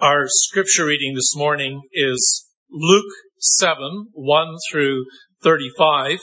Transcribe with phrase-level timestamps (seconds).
[0.00, 5.04] Our scripture reading this morning is Luke 7, 1 through
[5.40, 6.18] 35.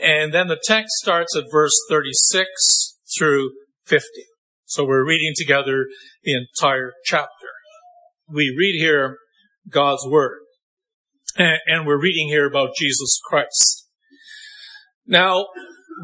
[0.00, 3.52] And then the text starts at verse 36 through
[3.86, 4.04] 50.
[4.64, 5.86] So we're reading together
[6.24, 7.28] the entire chapter.
[8.28, 9.18] We read here
[9.70, 10.40] God's word.
[11.36, 13.86] And we're reading here about Jesus Christ.
[15.06, 15.46] Now,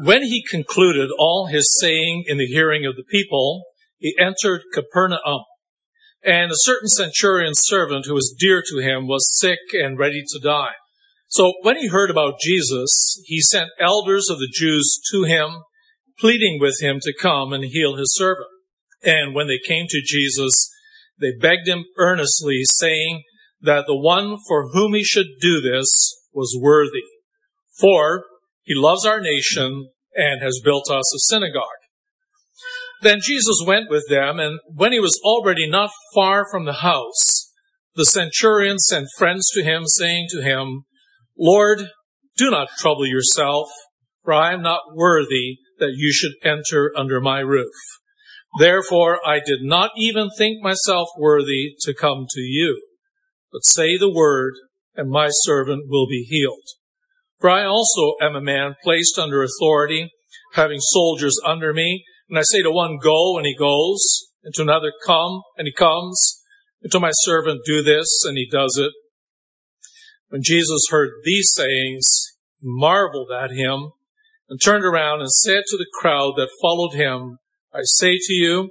[0.01, 3.65] when he concluded all his saying in the hearing of the people,
[3.97, 5.41] he entered Capernaum.
[6.25, 10.39] And a certain centurion's servant who was dear to him was sick and ready to
[10.39, 10.73] die.
[11.27, 15.63] So when he heard about Jesus, he sent elders of the Jews to him,
[16.17, 18.47] pleading with him to come and heal his servant.
[19.03, 20.71] And when they came to Jesus,
[21.19, 23.21] they begged him earnestly, saying
[23.61, 25.87] that the one for whom he should do this
[26.33, 27.05] was worthy.
[27.79, 28.25] For
[28.63, 31.84] he loves our nation and has built us a synagogue.
[33.01, 37.51] Then Jesus went with them, and when he was already not far from the house,
[37.95, 40.85] the centurion sent friends to him, saying to him,
[41.37, 41.89] Lord,
[42.37, 43.69] do not trouble yourself,
[44.23, 47.73] for I am not worthy that you should enter under my roof.
[48.59, 52.81] Therefore I did not even think myself worthy to come to you.
[53.51, 54.53] But say the word,
[54.95, 56.63] and my servant will be healed.
[57.39, 60.09] For I also am a man placed under authority,
[60.53, 64.61] having soldiers under me, and I say to one, go, and he goes, and to
[64.61, 66.41] another, come, and he comes,
[66.81, 68.91] and to my servant, do this, and he does it.
[70.29, 72.05] When Jesus heard these sayings,
[72.59, 73.91] he marveled at him,
[74.49, 77.39] and turned around and said to the crowd that followed him,
[77.73, 78.69] I say to you,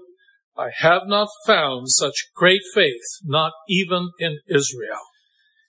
[0.56, 5.00] I have not found such great faith, not even in Israel.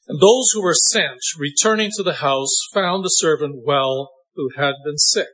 [0.07, 4.75] And those who were sent, returning to the house, found the servant well who had
[4.85, 5.33] been sick.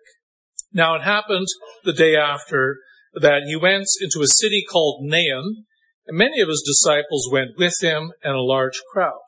[0.73, 1.47] Now it happened
[1.83, 2.77] the day after
[3.13, 5.65] that he went into a city called Nain,
[6.07, 9.19] and many of his disciples went with him and a large crowd.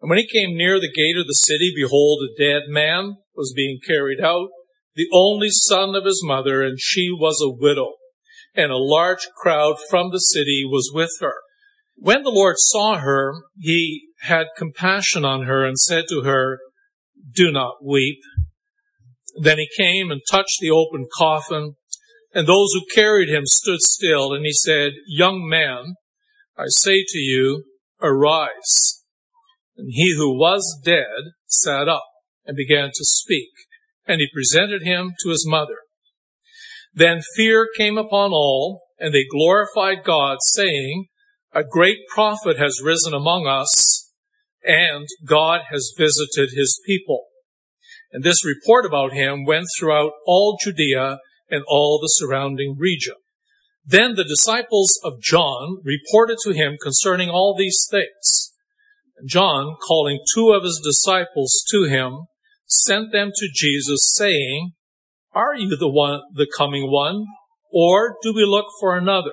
[0.00, 3.54] And when he came near the gate of the city, behold, a dead man was
[3.54, 4.48] being carried out,
[4.94, 7.94] the only son of his mother, and she was a widow.
[8.54, 11.34] And a large crowd from the city was with her.
[11.96, 16.58] When the Lord saw her, he had compassion on her and said to her,
[17.32, 18.20] Do not weep.
[19.36, 21.74] Then he came and touched the open coffin,
[22.32, 25.94] and those who carried him stood still, and he said, Young man,
[26.56, 27.64] I say to you,
[28.00, 29.02] arise.
[29.76, 32.04] And he who was dead sat up
[32.46, 33.50] and began to speak,
[34.06, 35.78] and he presented him to his mother.
[36.92, 41.06] Then fear came upon all, and they glorified God, saying,
[41.52, 44.12] A great prophet has risen among us,
[44.62, 47.26] and God has visited his people.
[48.14, 51.18] And this report about him went throughout all Judea
[51.50, 53.16] and all the surrounding region.
[53.84, 58.52] Then the disciples of John reported to him concerning all these things.
[59.18, 62.26] And John, calling two of his disciples to him,
[62.66, 64.74] sent them to Jesus saying,
[65.32, 67.24] Are you the one, the coming one,
[67.72, 69.32] or do we look for another?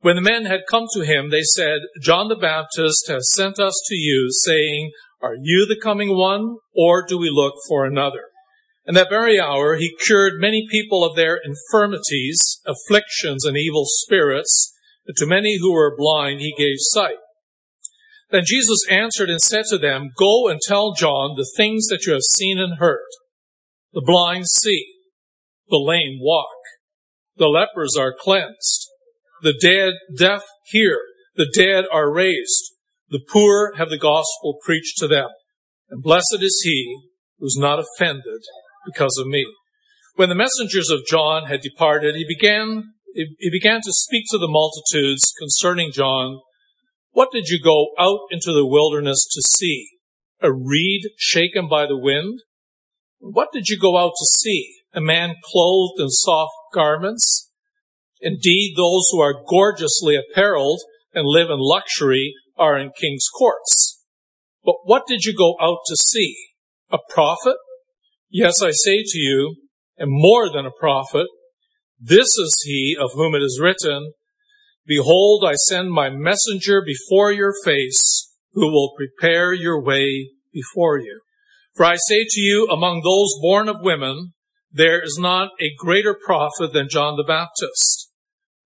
[0.00, 3.74] When the men had come to him, they said, John the Baptist has sent us
[3.88, 4.92] to you, saying,
[5.22, 8.24] are you the coming one, or do we look for another?
[8.86, 14.72] In that very hour, he cured many people of their infirmities, afflictions, and evil spirits,
[15.06, 17.18] and to many who were blind he gave sight.
[18.30, 22.12] Then Jesus answered and said to them, Go and tell John the things that you
[22.12, 23.06] have seen and heard.
[23.92, 24.86] The blind see,
[25.68, 26.46] the lame walk,
[27.36, 28.88] the lepers are cleansed,
[29.42, 31.00] the dead deaf hear,
[31.36, 32.72] the dead are raised,
[33.10, 35.28] the poor have the gospel preached to them,
[35.90, 36.96] and blessed is he
[37.38, 38.42] who is not offended
[38.86, 39.44] because of me.
[40.14, 44.48] When the messengers of John had departed, he began, he began to speak to the
[44.48, 46.40] multitudes concerning John.
[47.10, 49.88] What did you go out into the wilderness to see?
[50.40, 52.40] A reed shaken by the wind?
[53.18, 54.76] What did you go out to see?
[54.94, 57.50] A man clothed in soft garments?
[58.20, 60.80] Indeed, those who are gorgeously apparelled
[61.12, 64.04] and live in luxury are in king's courts.
[64.64, 66.36] But what did you go out to see?
[66.92, 67.56] A prophet?
[68.30, 69.56] Yes, I say to you,
[69.96, 71.26] and more than a prophet,
[71.98, 74.12] this is he of whom it is written,
[74.86, 81.20] Behold, I send my messenger before your face, who will prepare your way before you.
[81.76, 84.32] For I say to you, among those born of women,
[84.72, 88.10] there is not a greater prophet than John the Baptist.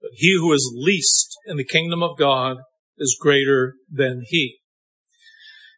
[0.01, 2.59] But he who is least in the kingdom of God
[2.99, 4.59] is greater than he.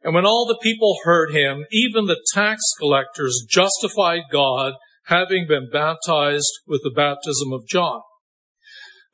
[0.03, 4.75] And when all the people heard him, even the tax collectors justified God,
[5.07, 8.01] having been baptized with the baptism of John.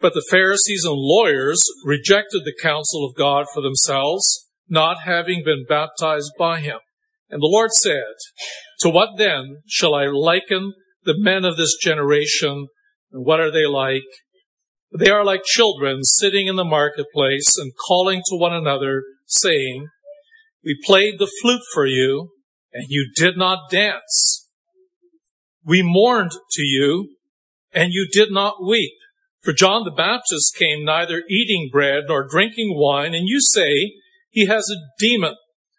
[0.01, 5.65] But the Pharisees and lawyers rejected the counsel of God for themselves, not having been
[5.69, 6.79] baptized by him.
[7.31, 8.15] And the Lord said,
[8.81, 10.73] To what then shall I liken
[11.05, 12.67] the men of this generation?
[13.13, 14.03] And what are they like?
[14.95, 19.89] They are like children sitting in the marketplace and calling to one another, saying,
[20.63, 22.33] We played the flute for you,
[22.75, 24.49] and you did not dance.
[25.65, 27.17] We mourned to you,
[27.73, 28.93] and you did not weep.
[29.43, 33.95] For John the Baptist came neither eating bread nor drinking wine, and you say,
[34.31, 35.37] He has a demon.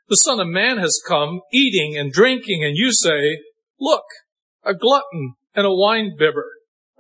[0.10, 3.40] The Son of Man has come eating and drinking, and you say,
[3.80, 4.04] Look,
[4.64, 6.50] a glutton and a winebibber,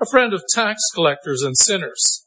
[0.03, 2.25] a friend of tax collectors and sinners.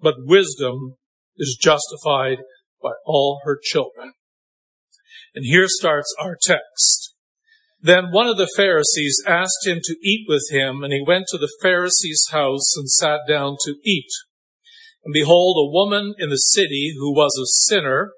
[0.00, 0.96] But wisdom
[1.36, 2.38] is justified
[2.82, 4.12] by all her children.
[5.34, 7.14] And here starts our text.
[7.80, 11.38] Then one of the Pharisees asked him to eat with him, and he went to
[11.38, 14.10] the Pharisee's house and sat down to eat.
[15.04, 18.12] And behold, a woman in the city who was a sinner,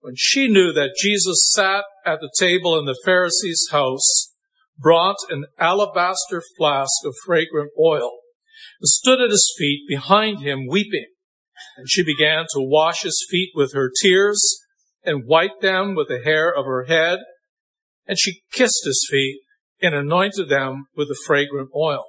[0.00, 4.34] when she knew that Jesus sat at the table in the Pharisee's house,
[4.78, 8.18] brought an alabaster flask of fragrant oil
[8.80, 11.06] and stood at his feet behind him weeping.
[11.76, 14.60] And she began to wash his feet with her tears
[15.04, 17.20] and wiped them with the hair of her head.
[18.06, 19.40] And she kissed his feet
[19.80, 22.04] and anointed them with the fragrant oil.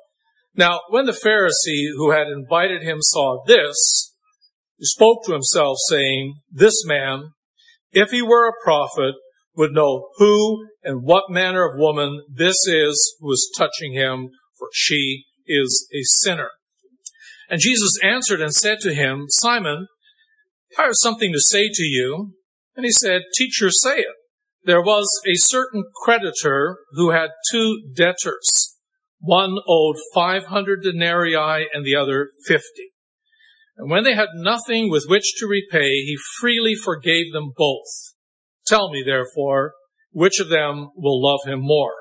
[0.55, 4.13] Now, when the Pharisee who had invited him saw this,
[4.77, 7.31] he spoke to himself saying, this man
[7.91, 9.15] if he were a prophet,
[9.55, 14.67] would know who and what manner of woman this is who is touching him, for
[14.71, 16.51] she is a sinner.
[17.49, 19.87] And Jesus answered and said to him, Simon,
[20.77, 22.33] I have something to say to you.
[22.75, 24.15] And he said, Teacher, say it.
[24.63, 28.75] There was a certain creditor who had two debtors.
[29.19, 32.63] One owed 500 denarii and the other 50.
[33.77, 38.13] And when they had nothing with which to repay, he freely forgave them both.
[38.65, 39.73] Tell me, therefore,
[40.11, 41.93] which of them will love him more?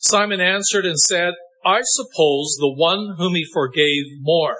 [0.00, 1.34] Simon answered and said,
[1.66, 4.56] I suppose the one whom he forgave more.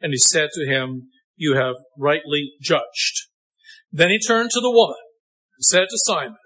[0.00, 3.26] And he said to him, You have rightly judged.
[3.90, 5.02] Then he turned to the woman
[5.56, 6.36] and said to Simon,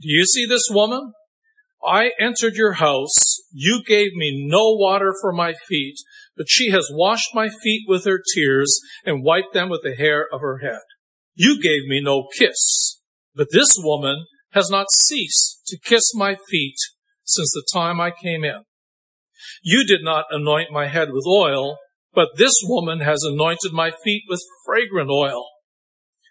[0.00, 1.14] Do you see this woman?
[1.84, 3.40] I entered your house.
[3.50, 5.96] You gave me no water for my feet,
[6.36, 10.26] but she has washed my feet with her tears and wiped them with the hair
[10.32, 10.82] of her head.
[11.34, 13.00] You gave me no kiss,
[13.34, 16.76] but this woman has not ceased to kiss my feet
[17.24, 18.62] since the time I came in.
[19.62, 21.78] You did not anoint my head with oil,
[22.12, 25.46] but this woman has anointed my feet with fragrant oil.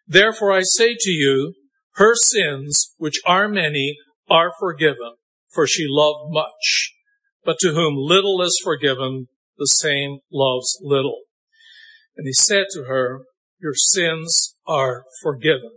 [0.07, 1.53] Therefore I say to you,
[1.95, 3.97] her sins, which are many,
[4.29, 5.15] are forgiven,
[5.53, 6.93] for she loved much.
[7.43, 9.27] But to whom little is forgiven,
[9.57, 11.21] the same loves little.
[12.17, 13.21] And he said to her,
[13.61, 15.71] Your sins are forgiven.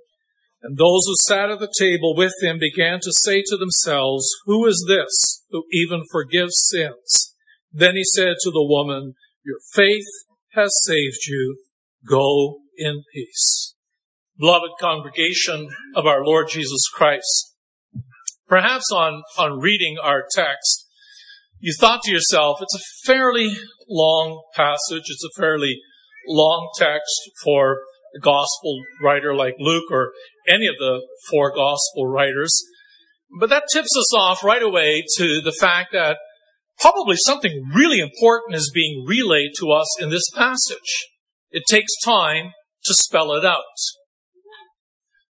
[0.63, 4.65] And those who sat at the table with him began to say to themselves, Who
[4.67, 7.35] is this who even forgives sins?
[7.71, 9.15] Then he said to the woman,
[9.45, 10.07] Your faith
[10.55, 11.59] has saved you.
[12.07, 13.75] Go in peace.
[14.39, 17.55] Beloved congregation of our Lord Jesus Christ,
[18.49, 20.89] perhaps on, on reading our text,
[21.61, 23.57] you thought to yourself, it's a fairly
[23.89, 25.05] long passage.
[25.07, 25.79] It's a fairly
[26.27, 27.83] long text for
[28.17, 30.13] a gospel writer like Luke or
[30.49, 32.53] any of the four gospel writers.
[33.39, 36.19] But that tips us off right away to the fact that
[36.79, 41.09] probably something really important is being relayed to us in this passage.
[41.51, 42.53] It takes time
[42.85, 43.63] to spell it out.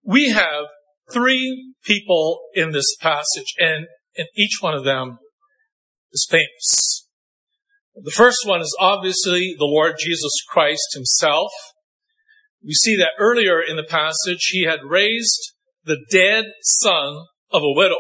[0.05, 0.67] We have
[1.13, 5.19] three people in this passage and, and each one of them
[6.13, 7.07] is famous.
[7.95, 11.51] The first one is obviously the Lord Jesus Christ himself.
[12.65, 15.55] We see that earlier in the passage, he had raised
[15.85, 17.99] the dead son of a widow.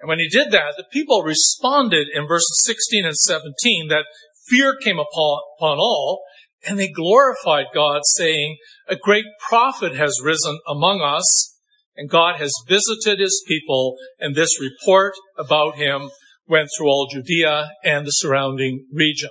[0.00, 4.04] And when he did that, the people responded in verses 16 and 17 that
[4.48, 6.22] fear came upon, upon all,
[6.66, 8.56] and they glorified God, saying,
[8.88, 11.56] A great prophet has risen among us,
[11.96, 16.10] and God has visited his people, and this report about him
[16.46, 19.30] went through all Judea and the surrounding region.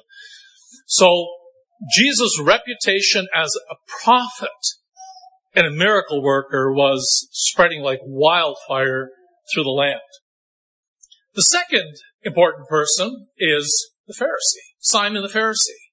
[0.87, 1.27] So
[1.93, 4.49] Jesus' reputation as a prophet
[5.55, 9.09] and a miracle worker was spreading like wildfire
[9.53, 9.99] through the land.
[11.33, 15.85] The second important person is the Pharisee, Simon the Pharisee.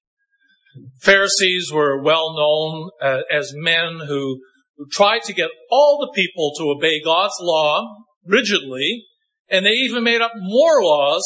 [1.01, 4.41] Pharisees were well known uh, as men who,
[4.77, 7.85] who tried to get all the people to obey God's law
[8.25, 9.05] rigidly
[9.49, 11.23] and they even made up more laws.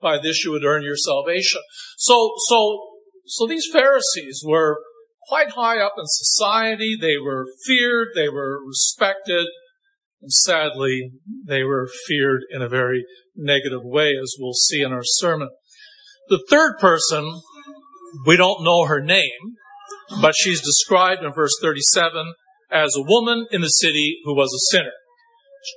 [0.00, 1.60] By this you would earn your salvation.
[1.96, 2.88] So, so
[3.26, 4.78] So these Pharisees were
[5.28, 6.96] quite high up in society.
[6.98, 8.08] They were feared.
[8.14, 9.46] They were respected.
[10.20, 11.12] And sadly,
[11.46, 13.04] they were feared in a very
[13.36, 15.50] negative way, as we'll see in our sermon.
[16.28, 17.40] The third person,
[18.26, 19.56] we don't know her name,
[20.20, 22.34] but she's described in verse 37
[22.70, 24.92] as a woman in the city who was a sinner.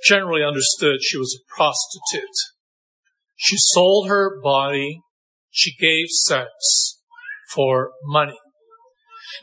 [0.06, 2.24] Generally understood she was a prostitute.
[3.36, 5.00] She sold her body.
[5.50, 6.98] She gave sex
[7.54, 8.38] for money.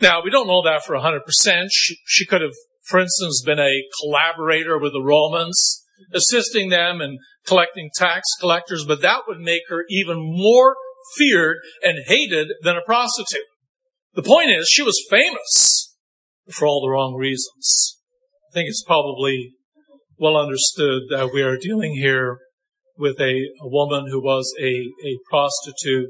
[0.02, 1.68] Now, we don't know that for 100%.
[1.72, 2.54] She, she could have,
[2.86, 9.02] for instance, been a collaborator with the Romans, assisting them in collecting tax collectors, but
[9.02, 10.76] that would make her even more
[11.18, 13.48] feared and hated than a prostitute.
[14.14, 15.96] The point is, she was famous
[16.52, 17.98] for all the wrong reasons.
[18.52, 19.54] I think it's probably
[20.18, 22.40] well understood that we are dealing here
[22.98, 26.10] with a, a woman who was a, a prostitute,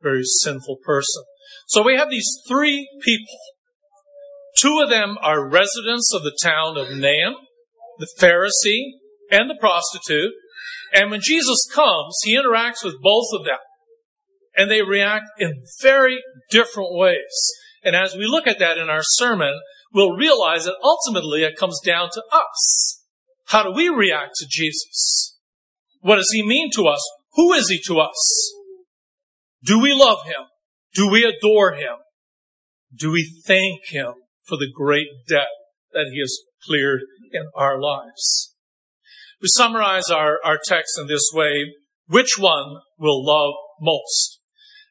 [0.00, 1.24] very sinful person.
[1.66, 3.38] So we have these three people.
[4.56, 7.34] Two of them are residents of the town of Nain,
[7.98, 8.92] the Pharisee
[9.30, 10.32] and the prostitute.
[10.92, 13.58] And when Jesus comes, he interacts with both of them.
[14.56, 17.52] And they react in very different ways.
[17.84, 19.60] And as we look at that in our sermon,
[19.92, 23.02] we'll realize that ultimately it comes down to us.
[23.46, 25.38] How do we react to Jesus?
[26.00, 27.00] What does he mean to us?
[27.34, 28.52] Who is he to us?
[29.62, 30.46] Do we love him?
[30.96, 31.96] Do we adore him?
[32.96, 35.48] Do we thank him for the great debt
[35.92, 38.54] that he has cleared in our lives?
[39.42, 41.74] We summarize our, our text in this way.
[42.06, 44.40] Which one will love most?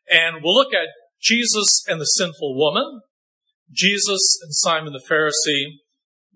[0.07, 3.01] And we'll look at Jesus and the sinful woman,
[3.71, 5.79] Jesus and Simon the Pharisee,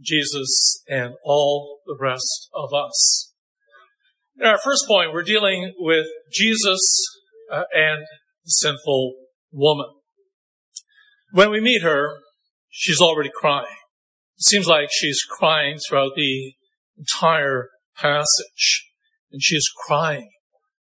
[0.01, 3.33] Jesus and all the rest of us.
[4.39, 6.79] In our first point, we're dealing with Jesus
[7.51, 7.99] uh, and
[8.45, 9.13] the sinful
[9.51, 9.87] woman.
[11.31, 12.19] When we meet her,
[12.69, 13.67] she's already crying.
[14.37, 16.53] It seems like she's crying throughout the
[16.97, 18.87] entire passage.
[19.31, 20.29] And she is crying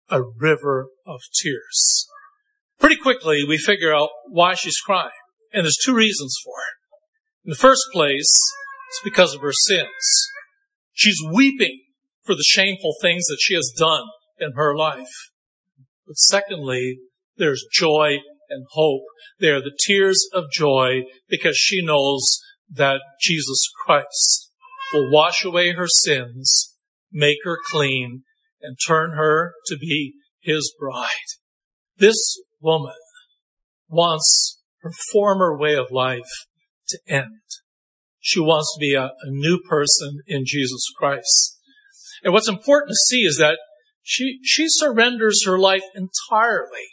[0.09, 2.07] a river of tears.
[2.79, 5.11] Pretty quickly, we figure out why she's crying.
[5.53, 7.47] And there's two reasons for it.
[7.47, 8.31] In the first place,
[8.89, 10.29] it's because of her sins.
[10.93, 11.83] She's weeping
[12.25, 14.05] for the shameful things that she has done
[14.39, 15.31] in her life.
[16.07, 16.99] But secondly,
[17.37, 18.19] there's joy
[18.51, 19.05] and hope.
[19.39, 22.41] They are the tears of joy because she knows
[22.71, 24.51] that Jesus Christ
[24.93, 26.77] will wash away her sins,
[27.13, 28.25] make her clean,
[28.61, 31.09] and turn her to be his bride.
[31.97, 32.95] This woman
[33.89, 36.47] wants her former way of life
[36.89, 37.41] to end.
[38.21, 41.59] She wants to be a, a new person in Jesus Christ.
[42.23, 43.59] And what's important to see is that
[44.03, 46.89] she, she surrenders her life entirely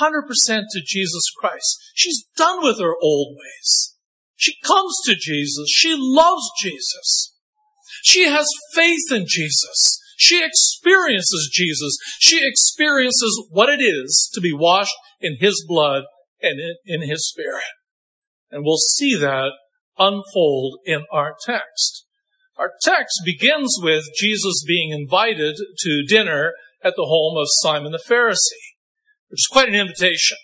[0.00, 0.26] 100%
[0.70, 1.78] to Jesus Christ.
[1.94, 3.96] She's done with her old ways.
[4.36, 5.68] She comes to Jesus.
[5.68, 7.34] She loves Jesus.
[8.02, 10.00] She has faith in Jesus.
[10.18, 11.96] She experiences Jesus.
[12.18, 16.04] She experiences what it is to be washed in His blood
[16.40, 17.62] and in, His Spirit.
[18.50, 19.52] And we'll see that
[19.98, 22.04] unfold in our text.
[22.58, 26.52] Our text begins with Jesus being invited to dinner
[26.82, 28.71] at the home of Simon the Pharisee
[29.32, 30.36] which is quite an invitation.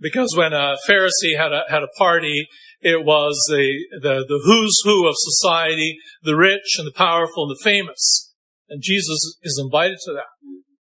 [0.00, 2.48] Because when a Pharisee had a, had a party,
[2.80, 7.50] it was the, the, the who's who of society, the rich and the powerful and
[7.50, 8.32] the famous.
[8.70, 10.30] And Jesus is invited to that.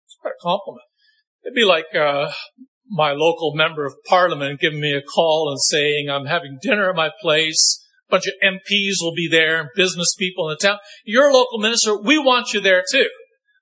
[0.06, 0.84] It's quite a compliment.
[1.46, 2.32] It'd be like, uh,
[2.90, 6.98] my local member of parliament giving me a call and saying, I'm having dinner at
[6.98, 7.82] my place.
[8.10, 10.80] A bunch of MPs will be there, and business people in the town.
[11.06, 13.08] Your local minister, we want you there too.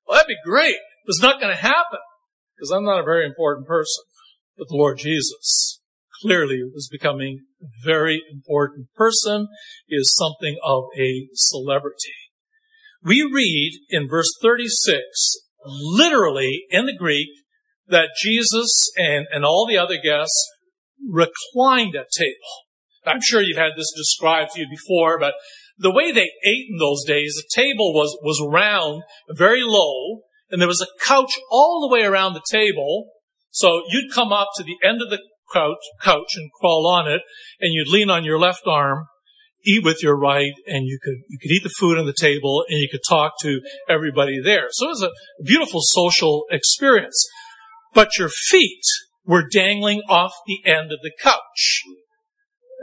[0.07, 0.75] Well, that'd be great.
[1.05, 1.99] It's not going to happen
[2.63, 4.05] because I'm not a very important person.
[4.57, 5.81] But the Lord Jesus
[6.21, 9.49] clearly was becoming a very important person.
[9.85, 12.13] He is something of a celebrity.
[13.03, 15.01] We read in verse 36,
[15.65, 17.27] literally in the Greek,
[17.89, 20.49] that Jesus and, and all the other guests
[21.05, 22.63] reclined at table.
[23.05, 25.33] I'm sure you've had this described to you before, but
[25.77, 29.03] the way they ate in those days, the table was, was round,
[29.35, 30.21] very low,
[30.53, 33.07] and there was a couch all the way around the table.
[33.49, 35.19] So you'd come up to the end of the
[35.51, 37.21] couch, couch and crawl on it,
[37.59, 39.07] and you'd lean on your left arm,
[39.65, 42.63] eat with your right, and you could you could eat the food on the table,
[42.69, 44.67] and you could talk to everybody there.
[44.69, 47.27] So it was a beautiful social experience.
[47.95, 48.83] But your feet
[49.25, 51.81] were dangling off the end of the couch.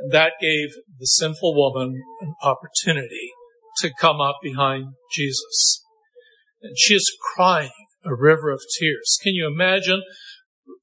[0.03, 3.31] And that gave the sinful woman an opportunity
[3.79, 5.85] to come up behind Jesus.
[6.63, 7.71] And she is crying
[8.05, 9.19] a river of tears.
[9.23, 10.03] Can you imagine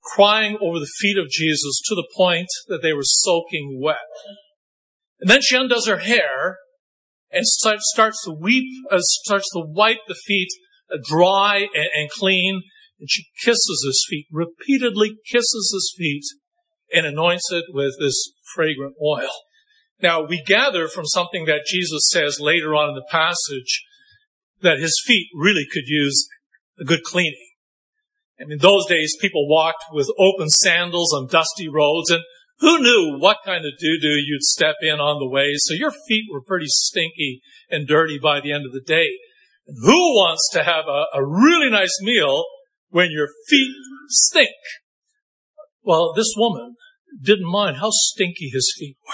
[0.03, 3.98] crying over the feet of Jesus to the point that they were soaking wet.
[5.19, 6.57] And then she undoes her hair
[7.31, 10.50] and starts to weep, uh, starts to wipe the feet
[10.91, 12.62] uh, dry and, and clean.
[13.00, 16.24] And she kisses his feet, repeatedly kisses his feet
[16.93, 19.29] and anoints it with this fragrant oil.
[20.01, 23.84] Now we gather from something that Jesus says later on in the passage
[24.61, 26.27] that his feet really could use
[26.79, 27.47] a good cleaning.
[28.39, 32.21] And in those days, people walked with open sandals on dusty roads, and
[32.59, 35.53] who knew what kind of doo-doo you'd step in on the way?
[35.57, 39.09] So your feet were pretty stinky and dirty by the end of the day.
[39.67, 42.45] And who wants to have a, a really nice meal
[42.89, 43.73] when your feet
[44.09, 44.49] stink?
[45.83, 46.75] Well, this woman
[47.21, 49.13] didn't mind how stinky his feet were.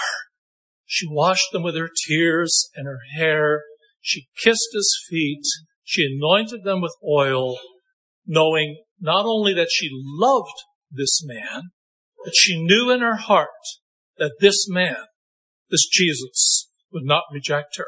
[0.86, 3.62] She washed them with her tears and her hair.
[4.06, 5.44] She kissed his feet.
[5.82, 7.56] She anointed them with oil,
[8.26, 10.52] knowing not only that she loved
[10.90, 11.70] this man,
[12.22, 13.48] but she knew in her heart
[14.18, 15.06] that this man,
[15.70, 17.86] this Jesus, would not reject her.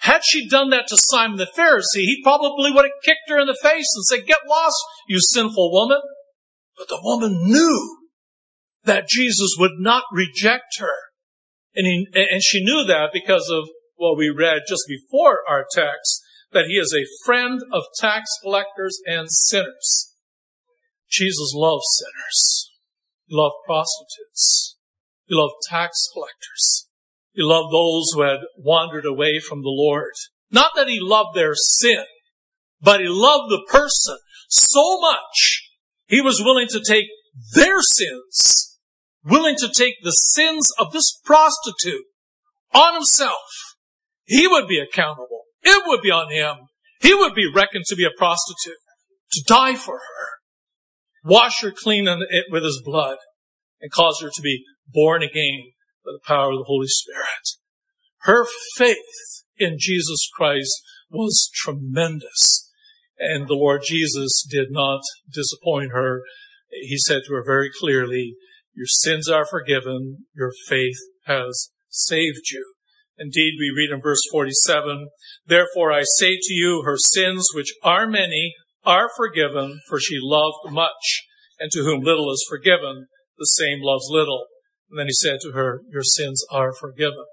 [0.00, 3.46] Had she done that to Simon the Pharisee, he probably would have kicked her in
[3.46, 4.76] the face and said, get lost,
[5.08, 6.00] you sinful woman.
[6.76, 8.08] But the woman knew
[8.82, 10.94] that Jesus would not reject her.
[11.76, 16.22] And, he, and she knew that because of what we read just before our text,
[16.52, 20.12] that he is a friend of tax collectors and sinners.
[21.10, 22.70] Jesus loved sinners.
[23.26, 24.76] He loved prostitutes.
[25.26, 26.88] He loved tax collectors.
[27.32, 30.12] He loved those who had wandered away from the Lord.
[30.50, 32.04] Not that he loved their sin,
[32.80, 35.70] but he loved the person so much,
[36.06, 37.06] he was willing to take
[37.54, 38.78] their sins,
[39.24, 42.04] willing to take the sins of this prostitute
[42.72, 43.42] on himself.
[44.26, 45.42] He would be accountable.
[45.62, 46.66] It would be on him.
[47.00, 48.78] He would be reckoned to be a prostitute,
[49.32, 50.26] to die for her
[51.26, 52.06] wash her clean
[52.50, 53.18] with his blood,
[53.80, 55.72] and cause her to be born again
[56.04, 57.58] by the power of the Holy Spirit.
[58.20, 60.72] Her faith in Jesus Christ
[61.10, 62.70] was tremendous.
[63.18, 65.00] And the Lord Jesus did not
[65.32, 66.22] disappoint her.
[66.70, 68.36] He said to her very clearly,
[68.74, 70.26] your sins are forgiven.
[70.34, 72.75] Your faith has saved you.
[73.18, 75.08] Indeed, we read in verse 47,
[75.46, 80.70] Therefore I say to you, her sins, which are many, are forgiven, for she loved
[80.70, 81.24] much,
[81.58, 83.06] and to whom little is forgiven,
[83.38, 84.46] the same loves little.
[84.90, 87.24] And then he said to her, your sins are forgiven.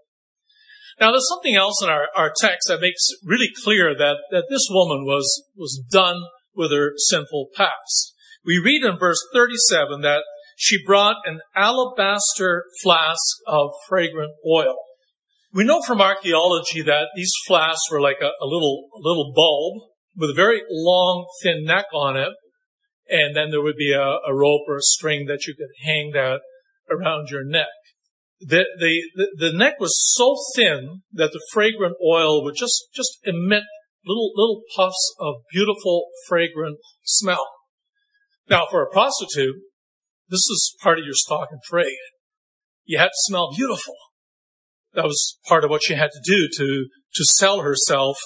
[0.99, 4.67] Now there's something else in our, our text that makes really clear that, that this
[4.69, 6.21] woman was, was done
[6.55, 8.13] with her sinful past.
[8.45, 10.23] We read in verse 37 that
[10.57, 14.75] she brought an alabaster flask of fragrant oil.
[15.53, 19.83] We know from archaeology that these flasks were like a, a little, a little bulb
[20.15, 22.33] with a very long, thin neck on it.
[23.07, 26.11] And then there would be a, a rope or a string that you could hang
[26.13, 26.39] that
[26.89, 27.67] around your neck.
[28.39, 33.63] The, the, the, neck was so thin that the fragrant oil would just, just emit
[34.05, 37.47] little, little puffs of beautiful, fragrant smell.
[38.49, 39.55] Now, for a prostitute,
[40.29, 41.95] this is part of your stock and trade.
[42.85, 43.95] You had to smell beautiful.
[44.93, 48.17] That was part of what she had to do to, to sell herself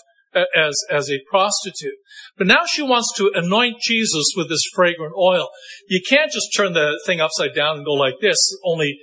[0.56, 1.96] as, as a prostitute.
[2.38, 5.50] But now she wants to anoint Jesus with this fragrant oil.
[5.88, 8.38] You can't just turn the thing upside down and go like this.
[8.66, 9.00] Only,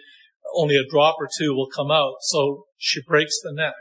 [0.55, 2.14] only a drop or two will come out.
[2.20, 3.74] So she breaks the neck,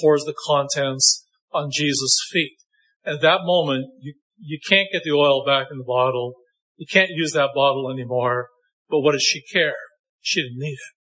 [0.00, 2.56] pours the contents on Jesus' feet.
[3.04, 6.34] At that moment, you, you can't get the oil back in the bottle.
[6.76, 8.48] You can't use that bottle anymore.
[8.88, 9.76] But what does she care?
[10.20, 11.01] She didn't need it.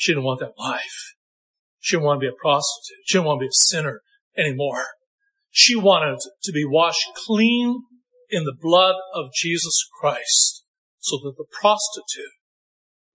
[0.00, 1.14] She didn't want that life.
[1.78, 3.04] She didn't want to be a prostitute.
[3.04, 4.00] She didn't want to be a sinner
[4.34, 4.86] anymore.
[5.50, 7.82] She wanted to be washed clean
[8.30, 10.64] in the blood of Jesus Christ
[11.00, 12.32] so that the prostitute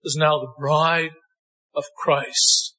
[0.04, 1.14] is now the bride
[1.74, 2.76] of Christ.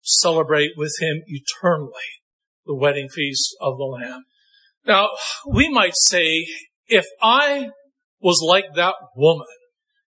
[0.00, 1.90] Celebrate with him eternally
[2.64, 4.26] the wedding feast of the Lamb.
[4.86, 5.08] Now,
[5.44, 6.46] we might say,
[6.86, 7.70] if I
[8.20, 9.48] was like that woman,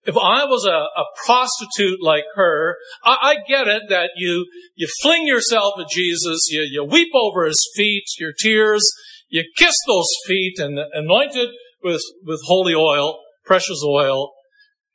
[0.05, 4.87] if I was a, a prostitute like her, I, I, get it that you, you
[5.01, 8.83] fling yourself at Jesus, you, you weep over his feet, your tears,
[9.29, 11.49] you kiss those feet and anoint it
[11.81, 14.33] with, with holy oil, precious oil.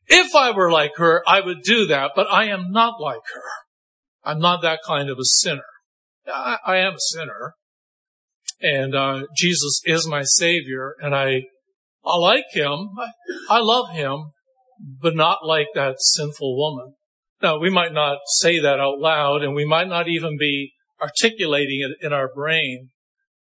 [0.09, 3.43] If I were like her, I would do that, but I am not like her.
[4.25, 5.63] I'm not that kind of a sinner.
[6.27, 7.55] I, I am a sinner.
[8.61, 11.45] And, uh, Jesus is my savior and I,
[12.05, 12.91] I like him.
[12.99, 13.11] I,
[13.49, 14.33] I love him
[14.79, 16.95] but not like that sinful woman.
[17.43, 21.81] Now, we might not say that out loud and we might not even be articulating
[21.81, 22.91] it in our brain,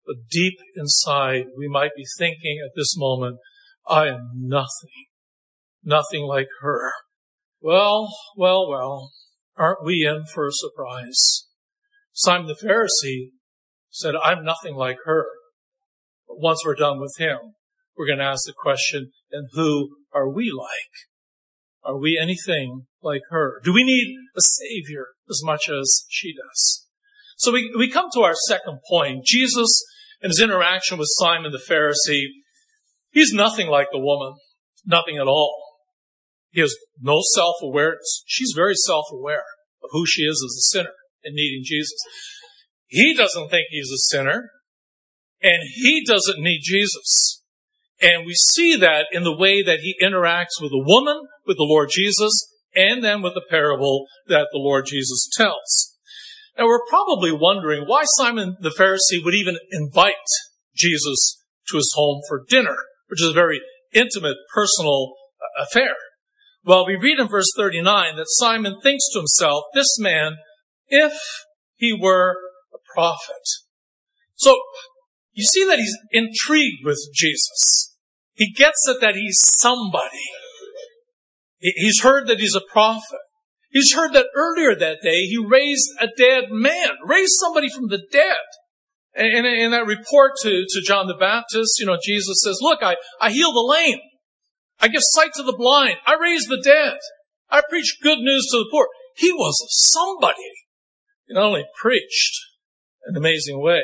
[0.07, 3.39] but deep inside we might be thinking at this moment,
[3.89, 5.07] I am nothing
[5.89, 6.93] nothing like her.
[7.61, 9.13] Well, well, well,
[9.57, 11.47] aren't we in for a surprise?
[12.13, 13.31] Simon the Pharisee
[13.91, 15.27] said, I'm nothing like her.
[16.29, 17.39] But once we're done with him,
[17.97, 21.08] we're going to ask the question, and who are we like?
[21.85, 23.61] Are we anything like her?
[23.65, 26.87] Do we need a savior as much as she does?
[27.37, 29.25] So we, we come to our second point.
[29.25, 29.85] Jesus
[30.21, 32.27] and his interaction with Simon the Pharisee,
[33.11, 34.35] he's nothing like the woman.
[34.85, 35.63] Nothing at all.
[36.51, 38.25] He has no self-awareness.
[38.27, 39.45] She's very self-aware
[39.83, 41.99] of who she is as a sinner and needing Jesus.
[42.87, 44.51] He doesn't think he's a sinner
[45.43, 47.43] and he doesn't need Jesus.
[48.01, 51.65] And we see that in the way that he interacts with a woman, with the
[51.65, 55.97] Lord Jesus, and then with the parable that the Lord Jesus tells.
[56.57, 60.15] Now we're probably wondering why Simon the Pharisee would even invite
[60.77, 62.77] Jesus to his home for dinner,
[63.09, 63.61] which is a very
[63.93, 65.95] intimate, personal uh, affair.
[66.65, 70.37] Well, we read in verse 39 that Simon thinks to himself, this man,
[70.89, 71.13] if
[71.77, 72.37] he were
[72.75, 73.47] a prophet.
[74.35, 74.61] So,
[75.33, 77.97] you see that he's intrigued with Jesus.
[78.35, 80.27] He gets it that he's somebody.
[81.59, 83.19] He's heard that he's a prophet.
[83.71, 88.01] He's heard that earlier that day he raised a dead man, raised somebody from the
[88.11, 88.37] dead.
[89.15, 92.97] And in that report to, to John the Baptist, you know, Jesus says, look, I,
[93.21, 93.99] I heal the lame.
[94.81, 95.97] I give sight to the blind.
[96.07, 96.99] I raise the dead.
[97.51, 98.87] I preach good news to the poor.
[99.17, 100.37] He was somebody.
[101.27, 102.39] He not only preached
[103.07, 103.83] an amazing way,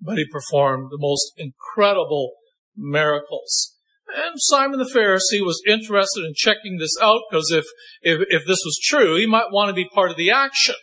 [0.00, 2.32] but he performed the most incredible
[2.76, 3.73] miracles.
[4.14, 7.64] And Simon the Pharisee was interested in checking this out because if,
[8.02, 10.76] if, if this was true, he might want to be part of the action.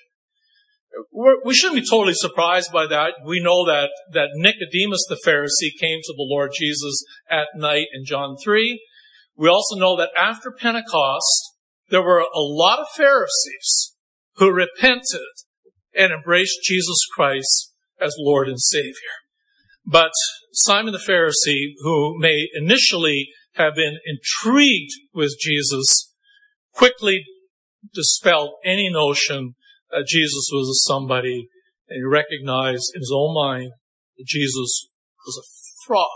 [1.14, 3.14] We're, we should not be totally surprised by that.
[3.26, 8.04] We know that, that Nicodemus the Pharisee came to the Lord Jesus at night in
[8.04, 8.82] John 3.
[9.38, 11.54] We also know that after Pentecost,
[11.90, 13.96] there were a lot of Pharisees
[14.36, 15.22] who repented
[15.96, 18.94] and embraced Jesus Christ as Lord and Savior.
[19.86, 20.12] But
[20.54, 26.14] Simon the Pharisee, who may initially have been intrigued with Jesus,
[26.74, 27.24] quickly
[27.94, 29.56] dispelled any notion
[29.90, 31.48] that Jesus was somebody
[31.90, 33.72] and he recognized in his own mind
[34.18, 34.88] that Jesus
[35.26, 35.48] was a
[35.86, 36.08] fraud.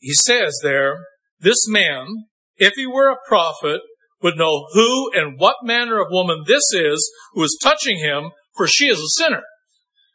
[0.00, 0.98] He says there,
[1.40, 2.06] this man,
[2.56, 3.80] if he were a prophet,
[4.22, 8.66] would know who and what manner of woman this is who is touching him, for
[8.66, 9.42] she is a sinner.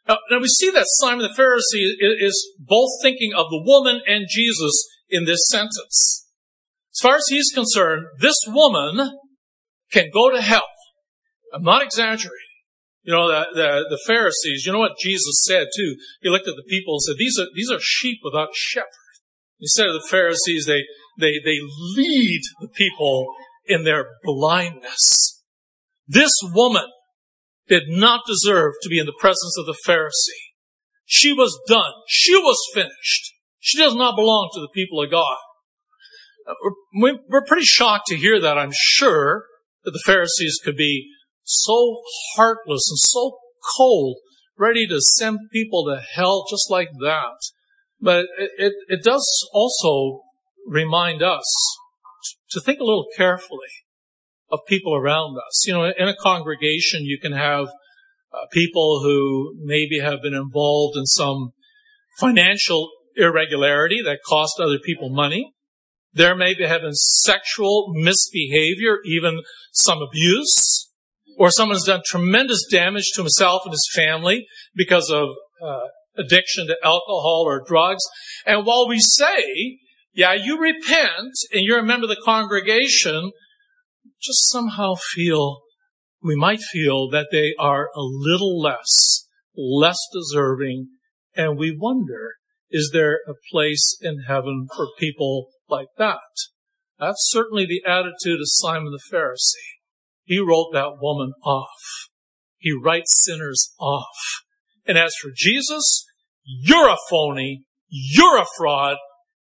[0.08, 4.26] Now, now we see that Simon the Pharisee is both thinking of the woman and
[4.30, 6.28] Jesus in this sentence.
[6.94, 9.18] As far as he's concerned, this woman
[9.92, 10.68] can go to hell.
[11.54, 12.40] I'm not exaggerating.
[13.04, 15.96] You know, the, the, the, Pharisees, you know what Jesus said too?
[16.22, 18.88] He looked at the people and said, these are, these are sheep without shepherd.
[19.58, 20.84] He said to the Pharisees, they,
[21.20, 21.60] they, they
[21.98, 23.28] lead the people
[23.66, 25.42] in their blindness.
[26.08, 26.86] This woman
[27.68, 30.52] did not deserve to be in the presence of the Pharisee.
[31.06, 31.92] She was done.
[32.08, 33.34] She was finished.
[33.60, 35.38] She does not belong to the people of God.
[36.48, 36.54] Uh,
[36.94, 39.46] we're pretty shocked to hear that, I'm sure,
[39.84, 41.10] that the Pharisees could be
[41.44, 42.02] so
[42.36, 43.38] heartless and so
[43.78, 44.18] cold,
[44.58, 47.38] ready to send people to hell just like that.
[48.02, 50.24] But it, it, it does also
[50.68, 51.46] remind us
[52.52, 53.70] to think a little carefully
[54.54, 55.68] of people around us.
[55.68, 57.68] You know, in a congregation, you can have
[58.32, 61.50] uh, people who maybe have been involved in some
[62.20, 65.54] financial irregularity that cost other people money.
[66.14, 70.92] There may be having sexual misbehavior, even some abuse,
[71.38, 75.30] or someone has done tremendous damage to himself and his family because of
[75.64, 78.04] uh, addiction to alcohol or drugs.
[78.46, 79.80] And while we say,
[80.14, 83.32] yeah, you repent and you're a member of the congregation,
[84.24, 85.62] just somehow feel,
[86.22, 90.90] we might feel that they are a little less, less deserving,
[91.36, 92.36] and we wonder,
[92.70, 96.20] is there a place in heaven for people like that?
[97.00, 99.82] That's certainly the attitude of Simon the Pharisee.
[100.24, 101.68] He wrote that woman off.
[102.58, 104.08] He writes sinners off.
[104.86, 106.06] And as for Jesus,
[106.46, 107.66] you're a phony.
[107.90, 108.98] You're a fraud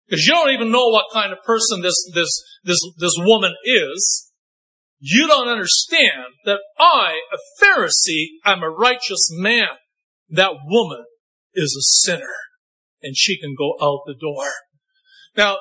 [0.07, 2.31] because you don't even know what kind of person this, this,
[2.65, 4.28] this, this woman is.
[5.01, 9.69] You don't understand that I, a Pharisee, am a righteous man.
[10.29, 11.05] That woman
[11.55, 12.35] is a sinner
[13.03, 14.51] and she can go out the door.
[15.37, 15.59] Now,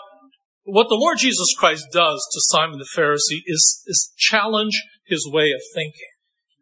[0.63, 5.51] what the Lord Jesus Christ does to Simon the Pharisee is, is challenge his way
[5.51, 6.09] of thinking.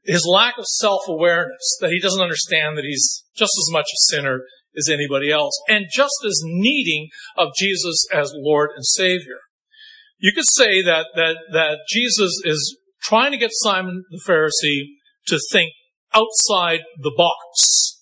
[0.04, 4.42] His lack of self-awareness, that he doesn't understand that he's just as much a sinner
[4.78, 7.08] as anybody else, and just as needing
[7.38, 9.40] of Jesus as Lord and Savior.
[10.18, 14.86] You could say that, that, that Jesus is trying to get Simon the Pharisee
[15.28, 15.72] to think
[16.14, 18.02] outside the box.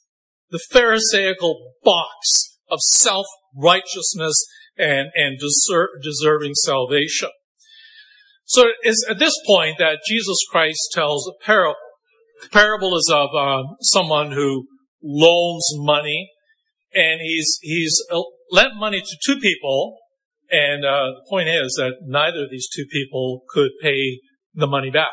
[0.50, 4.46] The Pharisaical box of self-righteousness
[4.78, 7.30] and, and deser- deserving salvation.
[8.46, 11.76] So it's at this point that Jesus Christ tells a parable.
[12.42, 14.68] The parable is of uh, someone who
[15.02, 16.30] loans money,
[16.94, 18.22] and he's he's uh,
[18.52, 19.98] lent money to two people,
[20.54, 24.20] and uh, the point is that neither of these two people could pay
[24.54, 25.10] the money back.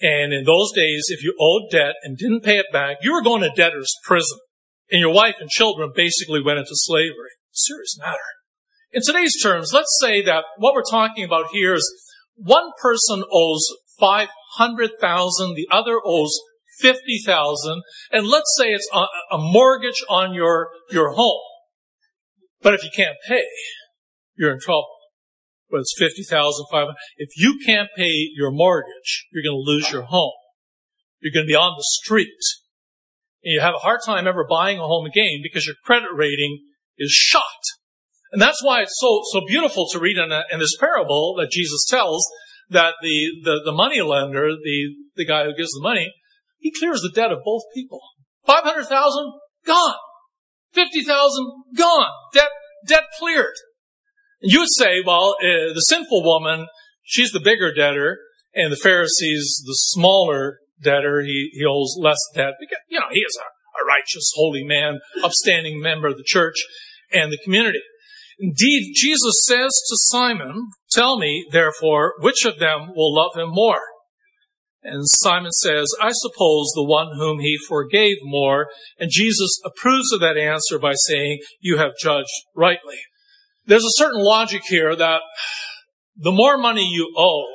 [0.00, 3.22] And in those days, if you owed debt and didn't pay it back, you were
[3.22, 4.38] going to debtor's prison,
[4.88, 7.34] and your wife and children basically went into slavery.
[7.50, 8.18] Serious matter.
[8.92, 13.66] In today's terms, let's say that what we're talking about here is one person owes
[13.98, 16.38] 500,000, the other owes
[16.78, 21.42] 50,000, and let's say it's a, a mortgage on your, your home.
[22.60, 23.44] But if you can't pay,
[24.36, 24.88] you're in trouble.
[25.70, 26.94] But it's 50,500.
[27.16, 30.32] If you can't pay your mortgage, you're going to lose your home.
[31.20, 32.28] You're going to be on the street.
[33.42, 36.60] And you have a hard time ever buying a home again because your credit rating
[36.98, 37.42] is shot.
[38.32, 41.50] And that's why it's so, so beautiful to read in, a, in this parable that
[41.50, 42.24] Jesus tells
[42.70, 46.12] that the, the, the money lender, the, the guy who gives the money,
[46.58, 48.00] he clears the debt of both people.
[48.46, 49.32] 500,000,
[49.66, 49.94] gone.
[50.72, 52.10] 50,000, gone.
[52.32, 52.48] Debt,
[52.86, 53.54] debt cleared.
[54.42, 56.66] You would say, well, uh, the sinful woman,
[57.02, 58.18] she's the bigger debtor,
[58.54, 61.22] and the Pharisee's the smaller debtor.
[61.22, 65.00] He, he owes less debt because, you know, he is a, a righteous, holy man,
[65.22, 66.56] upstanding member of the church
[67.12, 67.80] and the community.
[68.38, 73.80] Indeed, Jesus says to Simon, Tell me, therefore, which of them will love him more?
[74.82, 78.66] And Simon says, I suppose the one whom he forgave more.
[78.98, 82.98] And Jesus approves of that answer by saying, You have judged rightly.
[83.66, 85.20] There's a certain logic here that
[86.16, 87.46] the more money you owe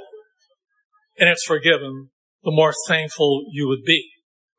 [1.17, 2.09] and it's forgiven,
[2.43, 4.09] the more thankful you would be.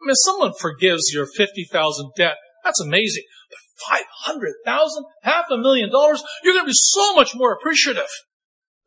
[0.00, 3.24] I mean, if someone forgives your 50,000 debt, that's amazing.
[3.50, 8.08] But 500,000, half a million dollars, you're going to be so much more appreciative.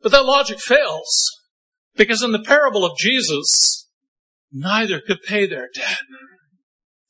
[0.02, 1.30] But that logic fails.
[1.96, 3.88] Because in the parable of Jesus,
[4.52, 5.98] neither could pay their debt.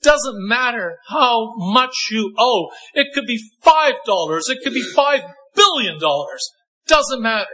[0.03, 2.71] Doesn't matter how much you owe.
[2.95, 4.49] It could be five dollars.
[4.49, 5.21] It could be five
[5.55, 6.49] billion dollars.
[6.87, 7.47] Doesn't matter.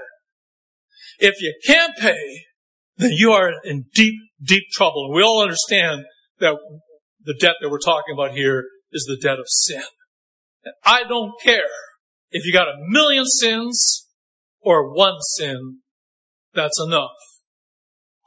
[1.19, 2.45] If you can't pay,
[2.97, 5.07] then you are in deep, deep trouble.
[5.07, 6.05] And we all understand
[6.41, 6.55] that
[7.25, 9.83] the debt that we're talking about here is the debt of sin.
[10.65, 11.71] And I don't care
[12.31, 14.07] if you got a million sins
[14.61, 15.79] or one sin.
[16.55, 17.11] That's enough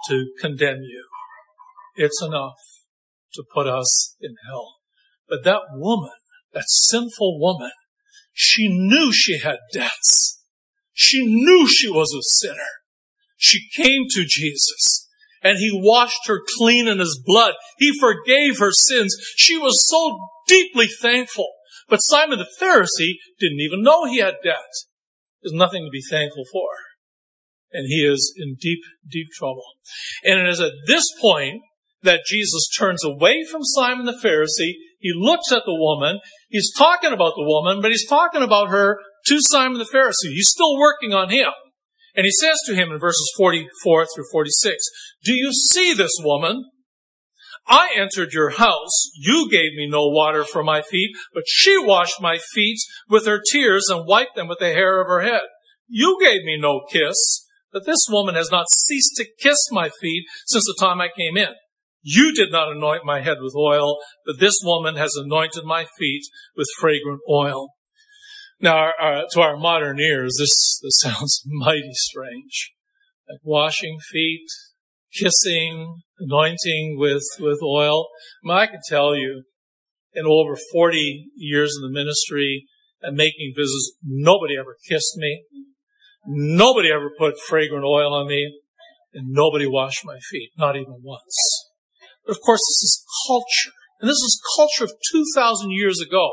[0.08, 1.08] to condemn you.
[1.96, 2.56] It's enough
[3.34, 4.76] to put us in hell.
[5.28, 6.12] But that woman,
[6.54, 7.72] that sinful woman,
[8.34, 10.42] she knew she had debts.
[10.94, 12.70] She knew she was a sinner.
[13.38, 15.08] She came to Jesus
[15.42, 17.54] and he washed her clean in his blood.
[17.78, 19.16] He forgave her sins.
[19.36, 20.18] She was so
[20.48, 21.50] deeply thankful.
[21.88, 24.70] But Simon the Pharisee didn't even know he had debt.
[25.42, 26.68] There's nothing to be thankful for.
[27.74, 29.64] And he is in deep, deep trouble.
[30.24, 31.62] And it is at this point
[32.04, 34.74] that Jesus turns away from Simon the Pharisee.
[35.02, 36.20] He looks at the woman.
[36.50, 40.34] He's talking about the woman, but he's talking about her to Simon the Pharisee.
[40.34, 41.52] He's still working on him.
[42.16, 44.78] And he says to him in verses 44 through 46,
[45.24, 46.66] Do you see this woman?
[47.68, 49.12] I entered your house.
[49.16, 53.40] You gave me no water for my feet, but she washed my feet with her
[53.52, 55.44] tears and wiped them with the hair of her head.
[55.88, 60.26] You gave me no kiss, but this woman has not ceased to kiss my feet
[60.48, 61.54] since the time I came in.
[62.02, 66.24] You did not anoint my head with oil, but this woman has anointed my feet
[66.56, 67.70] with fragrant oil.
[68.60, 72.74] Now, our, our, to our modern ears, this, this sounds mighty strange.
[73.30, 74.48] Like washing feet,
[75.14, 78.08] kissing, anointing with, with oil.
[78.44, 79.44] I, mean, I can tell you,
[80.14, 82.66] in over 40 years in the ministry
[83.02, 85.44] and making visits, nobody ever kissed me.
[86.28, 88.60] Nobody ever put fragrant oil on me.
[89.14, 91.71] And nobody washed my feet, not even once.
[92.26, 93.72] But of course, this is culture.
[94.00, 96.32] And this is culture of 2,000 years ago.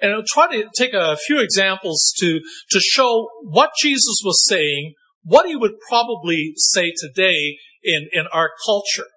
[0.00, 4.94] And I'll try to take a few examples to, to show what Jesus was saying,
[5.22, 9.08] what he would probably say today in, in our culture.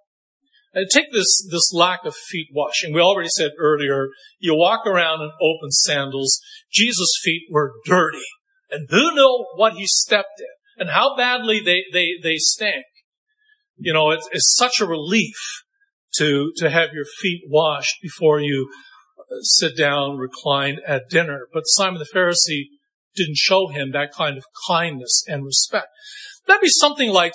[0.74, 2.94] And take this, this lack of feet washing.
[2.94, 4.08] We already said earlier,
[4.40, 6.42] you walk around in open sandals.
[6.72, 8.26] Jesus' feet were dirty.
[8.72, 10.48] And who knew what he stepped in
[10.80, 12.86] and how badly they, they, they stank.
[13.78, 15.63] You know, it's, it's such a relief
[16.18, 18.70] to, to have your feet washed before you
[19.20, 21.48] uh, sit down, recline at dinner.
[21.54, 22.68] But Simon the Pharisee
[23.16, 25.88] didn't show him that kind of kindness and respect.
[26.48, 27.34] That'd be something like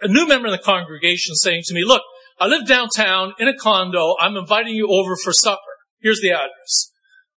[0.00, 2.02] a new member in the congregation saying to me, look,
[2.40, 4.16] I live downtown in a condo.
[4.18, 5.60] I'm inviting you over for supper.
[6.00, 6.90] Here's the address.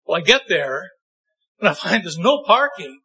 [0.04, 0.90] Well, I get there
[1.58, 3.00] and I find there's no parking.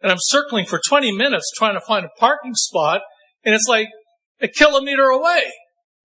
[0.00, 3.02] And I'm circling for 20 minutes trying to find a parking spot.
[3.44, 3.88] And it's like
[4.40, 5.44] a kilometer away.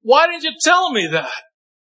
[0.07, 1.43] Why didn't you tell me that?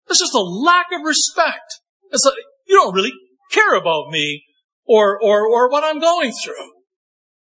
[0.07, 1.81] It's just a lack of respect.
[2.11, 3.11] It's like, you don't really
[3.51, 4.45] care about me
[4.85, 6.71] or, or, or what I'm going through.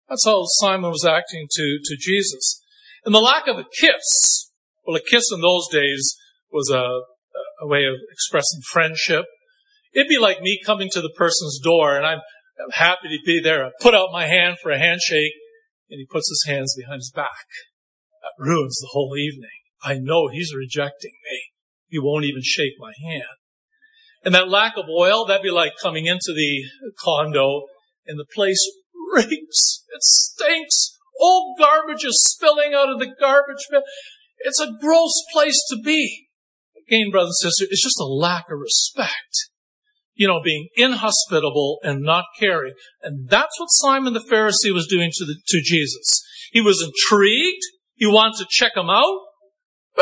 [0.08, 2.60] That's how Simon was acting to, to Jesus.
[3.04, 4.50] And the lack of a kiss.
[4.84, 6.16] Well, a kiss in those days
[6.50, 6.98] was a,
[7.62, 9.24] a way of expressing friendship.
[9.94, 12.18] It'd be like me coming to the person's door and I'm,
[12.58, 13.66] I'm happy to be there.
[13.66, 15.34] I put out my hand for a handshake
[15.90, 17.46] and he puts his hands behind his back.
[18.22, 19.60] That ruins the whole evening.
[19.86, 21.42] I know he's rejecting me.
[21.86, 23.38] He won't even shake my hand.
[24.24, 26.64] And that lack of oil, that'd be like coming into the
[26.98, 27.66] condo
[28.04, 28.58] and the place
[29.14, 29.84] reeks.
[29.94, 30.98] It stinks.
[31.20, 33.82] Old garbage is spilling out of the garbage bin.
[34.38, 36.26] It's a gross place to be.
[36.88, 39.50] Again, brothers and sisters, it's just a lack of respect.
[40.14, 42.72] You know, being inhospitable and not caring.
[43.02, 46.22] And that's what Simon the Pharisee was doing to, the, to Jesus.
[46.50, 47.62] He was intrigued.
[47.94, 49.20] He wanted to check him out.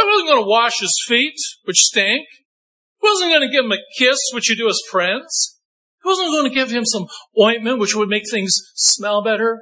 [0.07, 2.27] Wasn't going to wash his feet, which stank.
[3.01, 5.61] He wasn't going to give him a kiss, which you do as friends.
[6.03, 7.07] He wasn't going to give him some
[7.41, 9.61] ointment, which would make things smell better.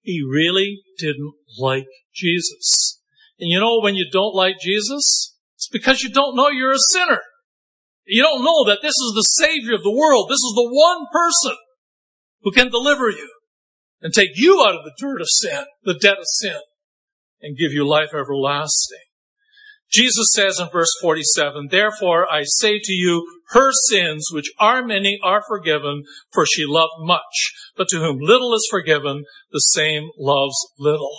[0.00, 3.00] He really didn't like Jesus.
[3.38, 5.36] And you know when you don't like Jesus?
[5.56, 7.20] It's because you don't know you're a sinner.
[8.06, 10.28] You don't know that this is the Savior of the world.
[10.28, 11.56] This is the one person
[12.42, 13.30] who can deliver you
[14.00, 16.60] and take you out of the dirt of sin, the debt of sin,
[17.40, 18.98] and give you life everlasting.
[19.92, 25.18] Jesus says in verse 47, Therefore I say to you, her sins, which are many,
[25.22, 27.52] are forgiven, for she loved much.
[27.76, 31.14] But to whom little is forgiven, the same loves little.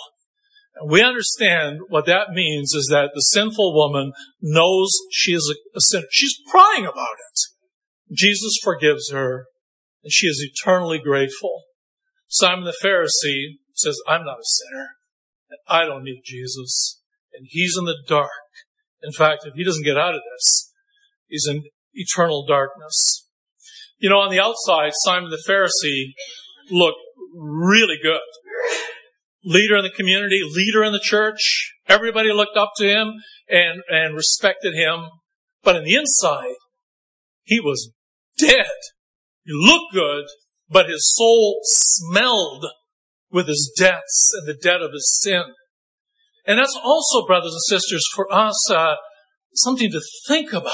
[0.76, 5.80] And we understand what that means is that the sinful woman knows she is a,
[5.80, 6.06] sinner.
[6.10, 7.40] She's crying about it.
[8.12, 9.46] Jesus forgives her,
[10.02, 11.62] and she is eternally grateful.
[12.26, 14.88] Simon the Pharisee says, I'm not a sinner,
[15.50, 17.00] and I don't need Jesus,
[17.36, 18.30] and he's in the dark.
[19.02, 20.72] In fact, if he doesn't get out of this,
[21.28, 23.28] he's in eternal darkness.
[23.98, 26.12] You know, on the outside, Simon the Pharisee
[26.70, 26.98] looked
[27.34, 28.20] really good.
[29.44, 31.74] Leader in the community, leader in the church.
[31.86, 33.12] Everybody looked up to him
[33.48, 35.08] and, and respected him.
[35.62, 36.56] But on the inside,
[37.42, 37.92] he was
[38.38, 38.66] dead.
[39.44, 40.24] He looked good,
[40.68, 42.64] but his soul smelled
[43.30, 45.44] with his debts and the debt of his sin.
[46.46, 48.96] And that's also, brothers and sisters, for us, uh,
[49.54, 50.72] something to think about.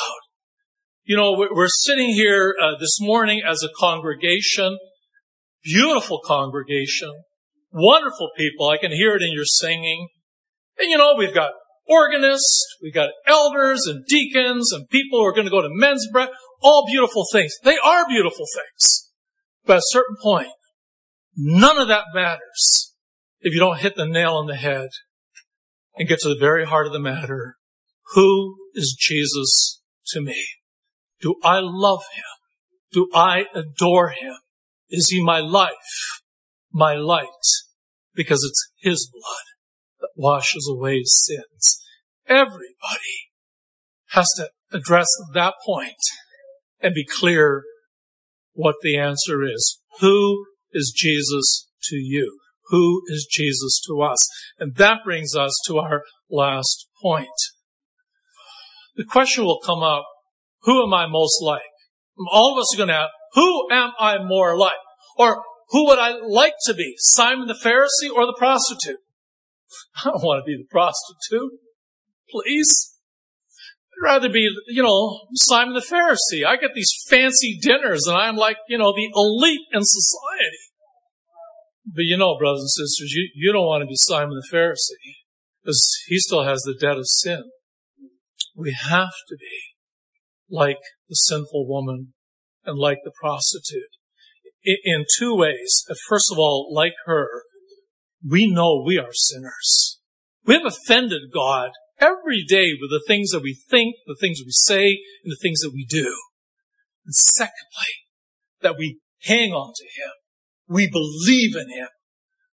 [1.04, 4.78] You know, we're sitting here uh, this morning as a congregation,
[5.62, 7.12] beautiful congregation,
[7.72, 8.68] wonderful people.
[8.68, 10.08] I can hear it in your singing.
[10.78, 11.52] And you know, we've got
[11.86, 16.06] organists, we've got elders and deacons and people who are going to go to men's
[16.12, 16.28] bread,
[16.62, 17.54] all beautiful things.
[17.62, 19.10] They are beautiful things.
[19.64, 20.48] But at a certain point,
[21.36, 22.94] none of that matters
[23.40, 24.88] if you don't hit the nail on the head
[25.96, 27.56] and get to the very heart of the matter.
[28.14, 30.46] Who is Jesus to me?
[31.20, 32.24] Do I love him?
[32.92, 34.34] Do I adore him?
[34.88, 36.20] Is he my life,
[36.72, 37.26] my light?
[38.14, 39.44] Because it's his blood
[40.00, 41.84] that washes away sins.
[42.26, 43.30] Everybody
[44.10, 45.94] has to address that point
[46.80, 47.64] and be clear
[48.52, 49.80] what the answer is.
[50.00, 52.40] Who is Jesus to you?
[52.70, 54.18] Who is Jesus to us?
[54.58, 57.28] And that brings us to our last point.
[58.96, 60.04] The question will come up,
[60.62, 61.62] who am I most like?
[62.30, 64.72] All of us are going to have, who am I more like?
[65.16, 66.94] Or who would I like to be?
[66.98, 68.98] Simon the Pharisee or the prostitute?
[70.04, 71.52] I don't want to be the prostitute.
[72.28, 72.96] Please.
[73.92, 76.44] I'd rather be, you know, Simon the Pharisee.
[76.44, 80.69] I get these fancy dinners and I'm like, you know, the elite in society.
[81.86, 85.20] But you know, brothers and sisters, you, you don't want to be Simon the Pharisee
[85.62, 87.44] because he still has the debt of sin.
[88.56, 89.74] We have to be
[90.50, 90.78] like
[91.08, 92.12] the sinful woman
[92.64, 93.90] and like the prostitute
[94.62, 95.84] in, two ways.
[96.08, 97.44] First of all, like her,
[98.28, 99.98] we know we are sinners.
[100.44, 104.52] We have offended God every day with the things that we think, the things we
[104.52, 106.14] say, and the things that we do.
[107.06, 107.92] And secondly,
[108.60, 110.12] that we hang on to Him
[110.70, 111.88] we believe in Him.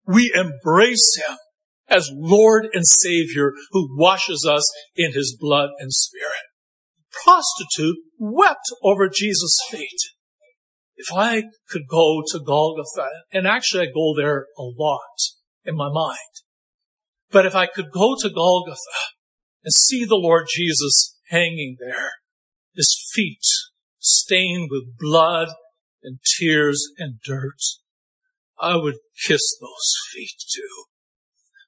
[0.06, 1.36] We embrace Him
[1.88, 6.46] as Lord and Savior who washes us in His blood and Spirit.
[6.96, 9.88] The prostitute wept over Jesus' feet.
[10.96, 15.18] if I could go to Golgotha, and actually I go there a lot
[15.64, 16.18] in my mind,
[17.32, 18.78] but if I could go to Golgotha
[19.64, 22.12] and see the Lord Jesus hanging there,
[22.76, 23.42] his feet
[23.98, 25.48] stained with blood
[26.04, 27.58] and tears and dirt,
[28.60, 28.96] I would
[29.26, 30.84] kiss those feet too.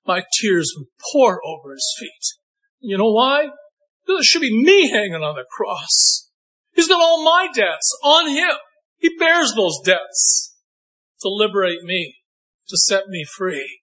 [0.06, 2.38] My tears would pour over his feet.
[2.80, 3.48] You know why?
[4.06, 6.30] It should be me hanging on the cross.
[6.74, 8.56] He's got all my debts on him.
[8.98, 10.54] He bears those debts
[11.22, 12.16] to liberate me,
[12.68, 13.80] to set me free.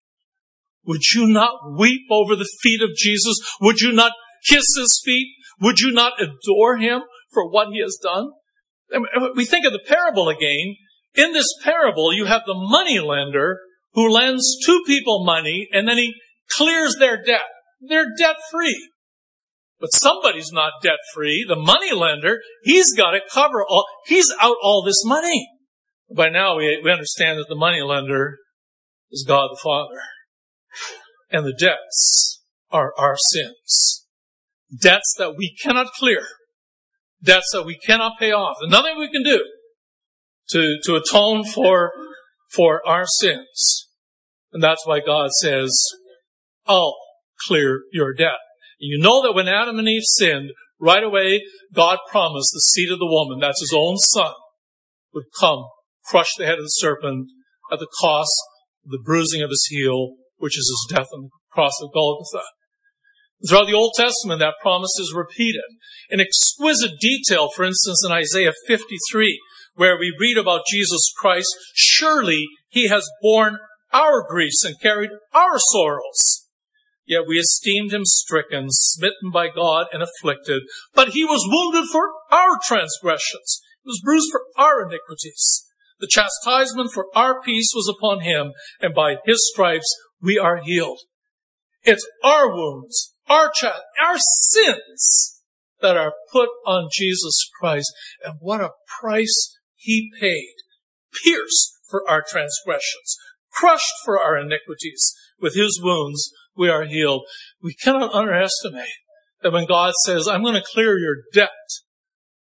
[0.85, 3.37] Would you not weep over the feet of Jesus?
[3.59, 4.13] Would you not
[4.47, 5.27] kiss his feet?
[5.61, 7.01] Would you not adore him
[7.33, 8.31] for what he has done?
[9.35, 10.75] We think of the parable again.
[11.15, 13.59] In this parable, you have the money lender
[13.93, 16.13] who lends two people money and then he
[16.51, 17.41] clears their debt.
[17.81, 18.89] They're debt free.
[19.79, 21.45] But somebody's not debt free.
[21.47, 25.49] The money lender, he's got to cover all, he's out all this money.
[26.15, 28.37] By now we, we understand that the money lender
[29.11, 29.99] is God the Father.
[31.29, 32.41] And the debts
[32.71, 34.05] are our sins.
[34.81, 36.25] Debts that we cannot clear.
[37.21, 38.57] Debts that we cannot pay off.
[38.63, 39.43] Nothing we can do
[40.49, 41.91] to, to atone for,
[42.53, 43.87] for our sins.
[44.51, 45.71] And that's why God says,
[46.65, 46.95] I'll
[47.47, 48.39] clear your debt.
[48.79, 51.41] You know that when Adam and Eve sinned, right away,
[51.73, 54.33] God promised the seed of the woman, that's his own son,
[55.13, 55.65] would come,
[56.05, 57.29] crush the head of the serpent
[57.71, 58.33] at the cost
[58.85, 62.43] of the bruising of his heel, which is his death on the cross of Golgotha.
[63.47, 65.63] Throughout the Old Testament, that promise is repeated
[66.09, 69.39] in exquisite detail, for instance, in Isaiah 53,
[69.75, 71.47] where we read about Jesus Christ.
[71.73, 73.57] Surely he has borne
[73.91, 76.47] our griefs and carried our sorrows.
[77.05, 80.63] Yet we esteemed him stricken, smitten by God, and afflicted.
[80.93, 83.61] But he was wounded for our transgressions.
[83.83, 85.65] He was bruised for our iniquities.
[85.99, 89.87] The chastisement for our peace was upon him, and by his stripes
[90.21, 90.99] we are healed.
[91.83, 93.51] It's our wounds, our
[94.01, 95.41] our sins
[95.81, 97.91] that are put on Jesus Christ.
[98.23, 100.53] And what a price he paid.
[101.23, 103.17] Pierced for our transgressions,
[103.51, 105.13] crushed for our iniquities.
[105.39, 107.23] With his wounds, we are healed.
[107.61, 108.87] We cannot underestimate
[109.41, 111.49] that when God says, I'm going to clear your debt,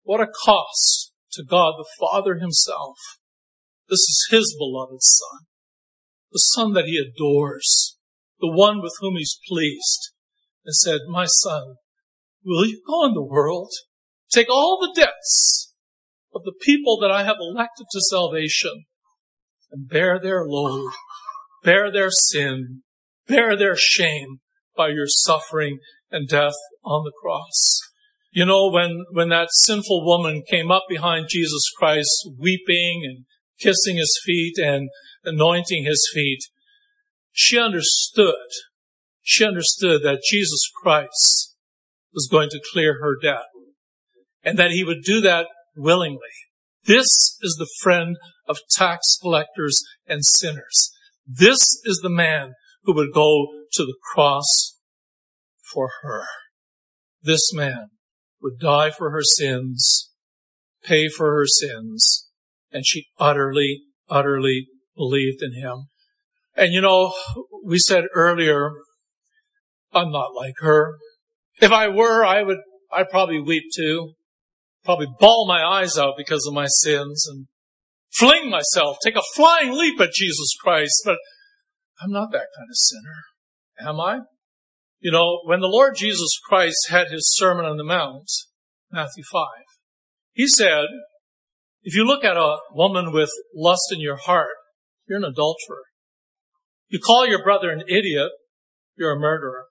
[0.04, 2.96] what a cost to God the Father himself.
[3.88, 5.46] This is his beloved son,
[6.32, 7.98] the son that he adores,
[8.40, 10.12] the one with whom he's pleased
[10.64, 11.76] and said, my son,
[12.44, 13.70] will you go in the world,
[14.32, 15.73] take all the debts
[16.34, 18.84] of the people that I have elected to salvation
[19.70, 20.92] and bear their load,
[21.62, 22.82] bear their sin,
[23.26, 24.40] bear their shame
[24.76, 25.78] by your suffering
[26.10, 26.54] and death
[26.84, 27.80] on the cross.
[28.32, 33.24] You know, when, when that sinful woman came up behind Jesus Christ, weeping and
[33.60, 34.88] kissing his feet and
[35.24, 36.40] anointing his feet,
[37.30, 38.34] she understood,
[39.22, 41.54] she understood that Jesus Christ
[42.12, 43.44] was going to clear her debt
[44.42, 45.46] and that he would do that
[45.76, 46.18] willingly.
[46.84, 48.16] This is the friend
[48.46, 50.92] of tax collectors and sinners.
[51.26, 52.52] This is the man
[52.82, 54.78] who would go to the cross
[55.72, 56.24] for her.
[57.22, 57.88] This man
[58.42, 60.10] would die for her sins,
[60.84, 62.28] pay for her sins,
[62.70, 65.88] and she utterly, utterly believed in him.
[66.54, 67.14] And you know,
[67.64, 68.72] we said earlier,
[69.92, 70.98] I'm not like her.
[71.60, 72.58] If I were, I would,
[72.92, 74.12] I'd probably weep too.
[74.84, 77.46] Probably bawl my eyes out because of my sins and
[78.12, 81.02] fling myself, take a flying leap at Jesus Christ.
[81.04, 81.16] But
[82.02, 83.88] I'm not that kind of sinner.
[83.88, 84.20] Am I?
[85.00, 88.30] You know, when the Lord Jesus Christ had his Sermon on the Mount,
[88.90, 89.46] Matthew 5,
[90.32, 90.86] he said,
[91.82, 94.56] if you look at a woman with lust in your heart,
[95.06, 95.84] you're an adulterer.
[96.88, 98.30] You call your brother an idiot,
[98.96, 99.66] you're a murderer.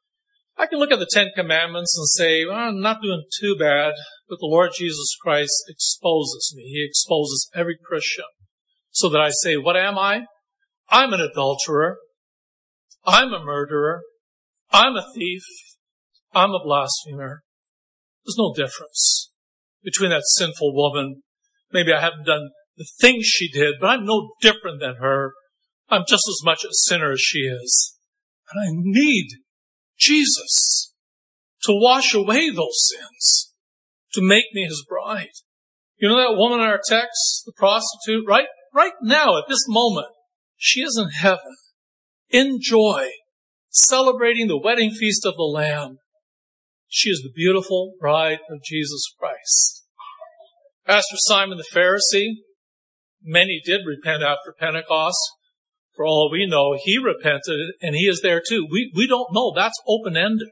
[0.58, 3.94] I can look at the Ten Commandments and say, well, I'm not doing too bad,
[4.30, 6.64] but the Lord Jesus Christ exposes me.
[6.64, 8.26] He exposes every Christian.
[8.92, 10.26] So that I say, what am I?
[10.90, 11.98] I'm an adulterer.
[13.06, 14.02] I'm a murderer.
[14.72, 15.44] I'm a thief.
[16.34, 17.42] I'm a blasphemer.
[18.26, 19.32] There's no difference
[19.84, 21.24] between that sinful woman.
[21.72, 25.34] Maybe I haven't done the things she did, but I'm no different than her.
[25.90, 27.98] I'm just as much a sinner as she is.
[28.52, 29.28] And I need
[29.98, 30.94] Jesus
[31.64, 33.54] to wash away those sins,
[34.14, 35.32] to make me his bride.
[35.98, 40.08] You know that woman in our text, the prostitute, right, right now at this moment,
[40.58, 41.56] she is in heaven
[42.30, 43.08] in joy,
[43.70, 46.00] celebrating the wedding feast of the Lamb.
[46.88, 49.84] She is the beautiful bride of Jesus Christ.
[50.86, 52.34] Pastor Simon the Pharisee,
[53.26, 55.18] Many did repent after Pentecost.
[55.96, 58.68] For all we know, he repented and he is there too.
[58.70, 59.54] We, we don't know.
[59.56, 60.50] That's open-ended.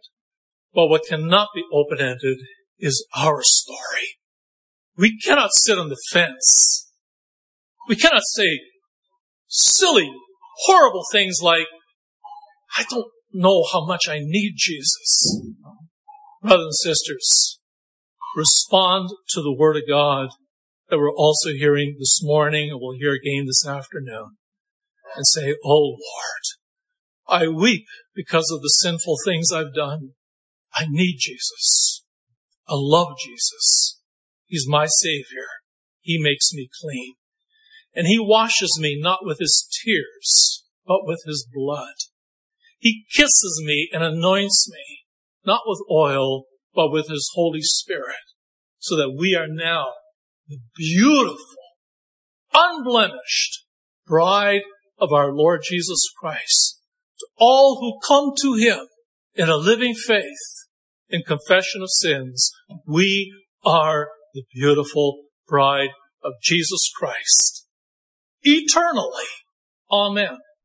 [0.73, 2.37] But what cannot be open-ended
[2.79, 4.17] is our story.
[4.97, 6.89] We cannot sit on the fence.
[7.87, 8.59] We cannot say
[9.47, 10.11] silly,
[10.65, 11.65] horrible things like,
[12.77, 15.41] I don't know how much I need Jesus.
[16.41, 17.59] Brothers and sisters,
[18.35, 20.29] respond to the Word of God
[20.89, 24.37] that we're also hearing this morning and we'll hear again this afternoon
[25.15, 26.45] and say, Oh Lord,
[27.27, 27.85] I weep
[28.15, 30.11] because of the sinful things I've done.
[30.73, 32.03] I need Jesus.
[32.67, 33.99] I love Jesus.
[34.45, 35.47] He's my Savior.
[36.01, 37.15] He makes me clean.
[37.93, 41.95] And He washes me not with His tears, but with His blood.
[42.79, 45.05] He kisses me and anoints me,
[45.45, 48.15] not with oil, but with His Holy Spirit,
[48.79, 49.87] so that we are now
[50.47, 51.37] the beautiful,
[52.53, 53.65] unblemished
[54.07, 54.61] bride
[55.01, 56.79] of our Lord Jesus Christ.
[57.19, 58.85] To all who come to Him
[59.35, 60.25] in a living faith,
[61.09, 62.51] in confession of sins,
[62.87, 63.33] we
[63.65, 65.89] are the beautiful bride
[66.23, 67.67] of Jesus Christ.
[68.43, 69.25] Eternally.
[69.91, 70.37] Amen.